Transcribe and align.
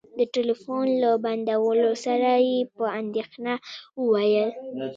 د 0.17 0.19
ټلفون 0.33 0.87
له 1.03 1.11
بندولو 1.23 1.91
سره 2.05 2.31
يې 2.49 2.59
په 2.75 2.85
اندېښنه 2.99 3.53
وويل. 4.01 4.49